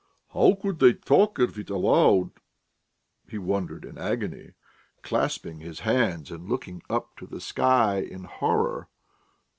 [0.33, 2.31] "How could they talk of it aloud!"
[3.29, 4.53] he wondered in agony,
[5.03, 8.89] clasping his hands and looking up to the sky in horror.